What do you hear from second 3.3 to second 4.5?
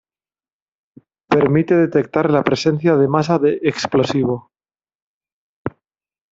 de explosivo.